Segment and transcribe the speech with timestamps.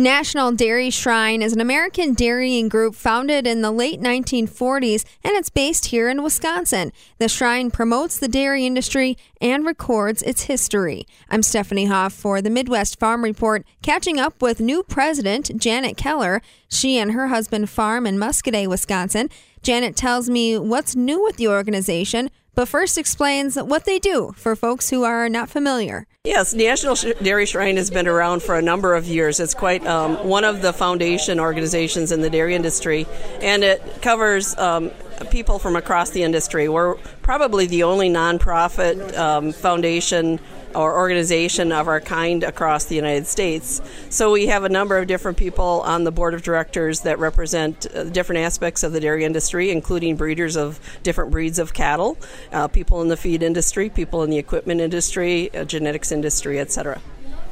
[0.00, 5.50] National Dairy Shrine is an American dairying group founded in the late 1940s and it's
[5.50, 6.90] based here in Wisconsin.
[7.18, 11.06] The shrine promotes the dairy industry and records its history.
[11.28, 16.40] I'm Stephanie Hoff for the Midwest Farm Report, catching up with new president Janet Keller.
[16.70, 19.28] She and her husband farm in Muscoda, Wisconsin.
[19.62, 24.54] Janet tells me what's new with the organization, but first explains what they do for
[24.56, 26.06] folks who are not familiar.
[26.24, 29.40] Yes, National Dairy Shrine has been around for a number of years.
[29.40, 33.06] It's quite um, one of the foundation organizations in the dairy industry,
[33.40, 34.90] and it covers um,
[35.30, 36.68] people from across the industry.
[36.68, 40.40] We're probably the only nonprofit um, foundation
[40.74, 43.80] or organization of our kind across the United States.
[44.08, 47.86] So we have a number of different people on the board of directors that represent
[47.94, 52.18] uh, different aspects of the dairy industry, including breeders of different breeds of cattle,
[52.52, 57.00] uh, people in the feed industry, people in the equipment industry, uh, genetics industry, etc.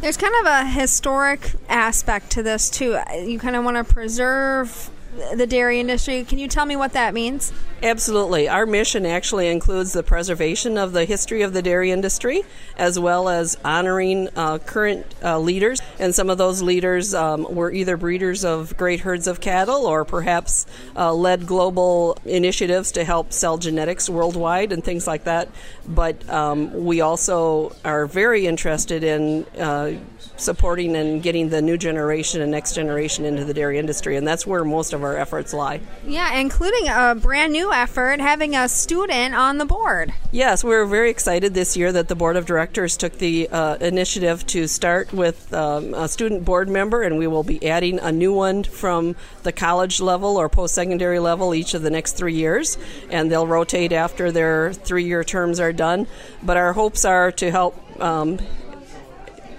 [0.00, 2.98] There's kind of a historic aspect to this too.
[3.14, 4.90] You kind of want to preserve
[5.34, 6.24] the dairy industry.
[6.24, 7.52] Can you tell me what that means?
[7.82, 8.48] Absolutely.
[8.48, 12.42] Our mission actually includes the preservation of the history of the dairy industry
[12.76, 15.80] as well as honoring uh, current uh, leaders.
[15.98, 20.04] And some of those leaders um, were either breeders of great herds of cattle or
[20.04, 25.48] perhaps uh, led global initiatives to help sell genetics worldwide and things like that.
[25.86, 29.98] But um, we also are very interested in uh,
[30.36, 34.16] supporting and getting the new generation and next generation into the dairy industry.
[34.16, 35.80] And that's where most of our efforts lie.
[36.06, 40.12] Yeah, including a brand new effort having a student on the board.
[40.32, 43.76] Yes, we are very excited this year that the board of directors took the uh,
[43.76, 48.12] initiative to start with um, a student board member, and we will be adding a
[48.12, 52.34] new one from the college level or post secondary level each of the next three
[52.34, 52.78] years.
[53.10, 56.06] And they'll rotate after their three year terms are done.
[56.42, 57.74] But our hopes are to help.
[58.00, 58.38] Um,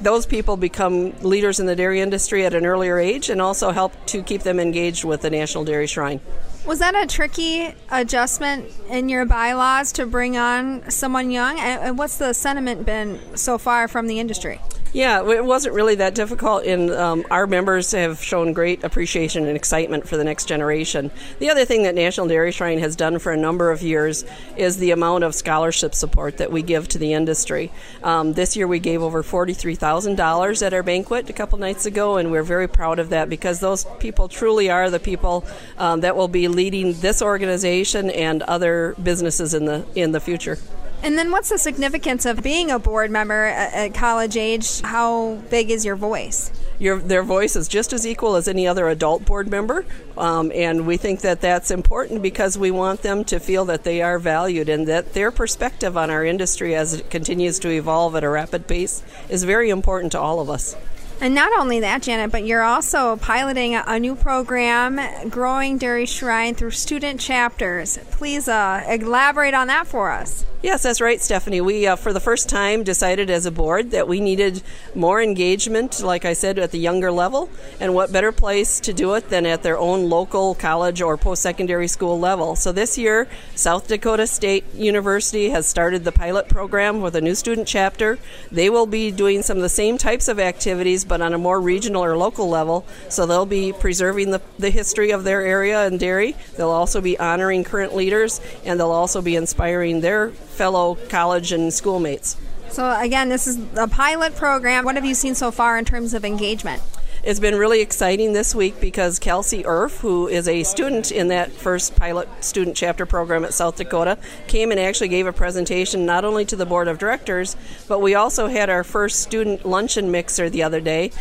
[0.00, 3.92] those people become leaders in the dairy industry at an earlier age and also help
[4.06, 6.20] to keep them engaged with the National Dairy Shrine.
[6.66, 11.60] Was that a tricky adjustment in your bylaws to bring on someone young?
[11.60, 14.60] And what's the sentiment been so far from the industry?
[14.94, 19.56] Yeah, it wasn't really that difficult, and um, our members have shown great appreciation and
[19.56, 21.10] excitement for the next generation.
[21.40, 24.24] The other thing that National Dairy Shrine has done for a number of years
[24.56, 27.72] is the amount of scholarship support that we give to the industry.
[28.04, 32.30] Um, this year we gave over $43,000 at our banquet a couple nights ago, and
[32.30, 35.44] we're very proud of that because those people truly are the people
[35.76, 40.56] um, that will be leading this organization and other businesses in the in the future.
[41.04, 44.80] And then what's the significance of being a board member at, college age?
[44.80, 46.50] How big is your voice?
[46.78, 49.84] Your, their voice is just as equal as any other adult board member,
[50.16, 54.00] um, and we think that that's important because we want them to feel that they
[54.00, 58.24] are valued and that their perspective on our industry as it continues to evolve at
[58.24, 60.74] a rapid pace is very important to all of us.
[61.24, 66.54] And not only that, Janet, but you're also piloting a, new program, Growing Dairy Shrine
[66.54, 67.96] through student chapters.
[68.10, 70.44] Please uh, elaborate on that for us.
[70.64, 71.60] Yes, that's right, Stephanie.
[71.60, 74.62] We, uh, for the first time, decided as a board that we needed
[74.94, 77.50] more engagement, like I said, at the younger level.
[77.80, 81.42] And what better place to do it than at their own local college or post
[81.42, 82.56] secondary school level?
[82.56, 87.34] So this year, South Dakota State University has started the pilot program with a new
[87.34, 88.18] student chapter.
[88.50, 91.60] They will be doing some of the same types of activities, but on a more
[91.60, 92.84] regional or local level.
[93.08, 96.34] So they'll be preserving the, the history of their area and dairy.
[96.56, 101.72] They'll also be honoring current leaders, and they'll also be inspiring their fellow college and
[101.72, 102.36] schoolmates.
[102.70, 104.84] So, again, this is a pilot program.
[104.84, 106.82] What have you seen so far in terms of engagement?
[107.26, 111.50] It's been really exciting this week because Kelsey Erf, who is a student in that
[111.50, 116.26] first pilot student chapter program at South Dakota, came and actually gave a presentation not
[116.26, 117.56] only to the board of directors,
[117.88, 121.12] but we also had our first student luncheon mixer the other day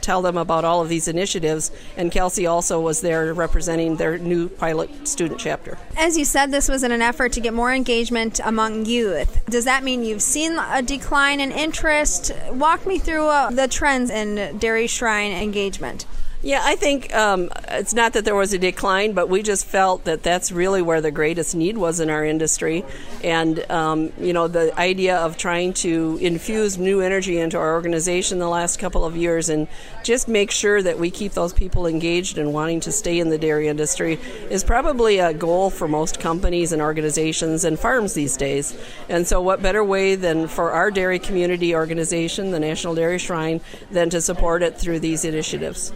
[0.00, 1.70] tell them about all of these initiatives.
[1.96, 5.78] And Kelsey also was there representing their new pilot student chapter.
[5.96, 9.44] As you said, this was in an effort to get more engagement among youth.
[9.46, 12.32] Does that mean you've seen a decline in interest?
[12.50, 16.06] Walk me through uh, the trends in Dairy Shrine engagement.
[16.42, 20.04] Yeah, I think um, it's not that there was a decline, but we just felt
[20.04, 22.82] that that's really where the greatest need was in our industry.
[23.22, 28.38] And, um, you know, the idea of trying to infuse new energy into our organization
[28.38, 29.68] the last couple of years and
[30.02, 33.36] just make sure that we keep those people engaged and wanting to stay in the
[33.36, 38.74] dairy industry is probably a goal for most companies and organizations and farms these days.
[39.10, 43.60] And so, what better way than for our dairy community organization, the National Dairy Shrine,
[43.90, 45.92] than to support it through these initiatives?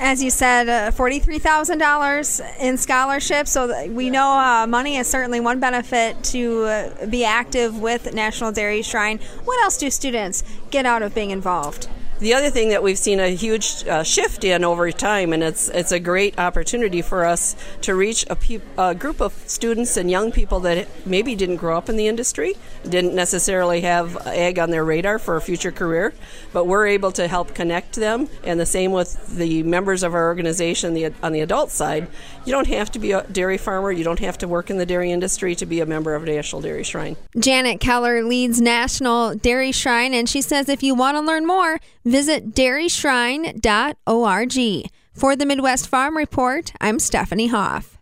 [0.00, 3.50] As you said, uh, $43,000 in scholarships.
[3.50, 8.52] So we know uh, money is certainly one benefit to uh, be active with National
[8.52, 9.18] Dairy Shrine.
[9.44, 11.88] What else do students get out of being involved?
[12.20, 15.68] The other thing that we've seen a huge uh, shift in over time, and it's
[15.68, 20.10] it's a great opportunity for us to reach a, pe- a, group of students and
[20.10, 24.70] young people that maybe didn't grow up in the industry, didn't necessarily have ag on
[24.70, 26.12] their radar for a future career,
[26.52, 28.28] but we're able to help connect them.
[28.42, 32.08] And the same with the members of our organization the, on the adult side.
[32.44, 34.86] You don't have to be a dairy farmer, you don't have to work in the
[34.86, 37.16] dairy industry to be a member of National Dairy Shrine.
[37.38, 41.78] Janet Keller leads National Dairy Shrine, and she says if you want to learn more,
[42.08, 44.90] visit dairyshrine.org.
[45.12, 47.97] For the Midwest Farm Report, I'm Stephanie Hoff.